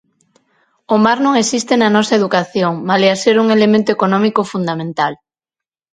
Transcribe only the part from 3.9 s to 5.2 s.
económico fundamental.